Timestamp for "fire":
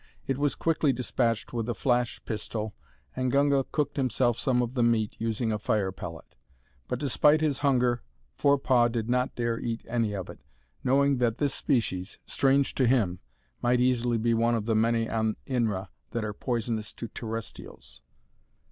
5.59-5.91